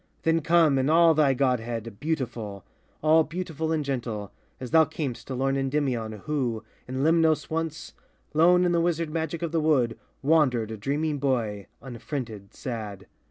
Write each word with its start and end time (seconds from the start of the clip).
Then 0.23 0.41
come 0.41 0.79
in 0.79 0.89
all 0.89 1.13
thy 1.13 1.35
godhead, 1.35 1.99
beautiful! 1.99 2.65
All 3.03 3.23
beautiful 3.23 3.71
and 3.71 3.85
gentle, 3.85 4.31
as 4.59 4.71
thou 4.71 4.83
cam'st 4.83 5.27
To 5.27 5.35
lorn 5.35 5.55
Endymion, 5.55 6.21
who, 6.25 6.63
in 6.87 7.03
Lemnos 7.03 7.51
once, 7.51 7.93
Lone 8.33 8.65
in 8.65 8.71
the 8.71 8.81
wizard 8.81 9.11
magic 9.11 9.43
of 9.43 9.51
the 9.51 9.61
wood, 9.61 9.99
Wandered, 10.23 10.71
a 10.71 10.75
dreaming 10.77 11.19
boy, 11.19 11.67
unfriended, 11.83 12.55
sad. 12.55 13.05